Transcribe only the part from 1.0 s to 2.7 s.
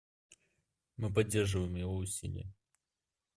поддерживаем его усилия.